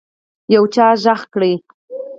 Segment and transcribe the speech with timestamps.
[0.53, 1.41] يو چا غږ کړ.